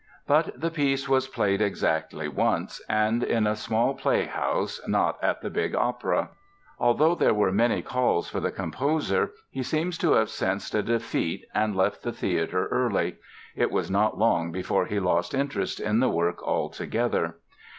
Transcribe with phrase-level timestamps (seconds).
[0.25, 5.49] But the piece was played exactly once, and in a small playhouse, not at the
[5.51, 6.29] big opera.
[6.79, 11.45] Although there were many calls for the composer he seems to have sensed a defeat
[11.53, 13.17] and left the theatre early.
[13.55, 17.35] It was not long before he lost interest in the work altogether.